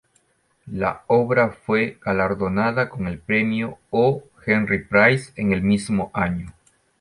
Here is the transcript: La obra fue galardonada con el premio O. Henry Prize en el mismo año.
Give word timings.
La 0.71 1.03
obra 1.05 1.49
fue 1.51 1.99
galardonada 2.03 2.89
con 2.89 3.05
el 3.05 3.19
premio 3.19 3.77
O. 3.91 4.23
Henry 4.47 4.83
Prize 4.83 5.31
en 5.35 5.51
el 5.53 5.61
mismo 5.61 6.09
año. 6.11 6.51